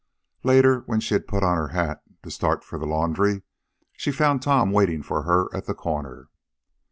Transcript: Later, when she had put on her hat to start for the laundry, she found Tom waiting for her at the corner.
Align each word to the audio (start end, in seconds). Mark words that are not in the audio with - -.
Later, 0.43 0.79
when 0.87 0.99
she 0.99 1.13
had 1.13 1.27
put 1.27 1.43
on 1.43 1.57
her 1.57 1.67
hat 1.67 2.01
to 2.23 2.31
start 2.31 2.63
for 2.63 2.79
the 2.79 2.87
laundry, 2.87 3.43
she 3.93 4.11
found 4.11 4.41
Tom 4.41 4.71
waiting 4.71 5.03
for 5.03 5.21
her 5.21 5.47
at 5.55 5.67
the 5.67 5.75
corner. 5.75 6.29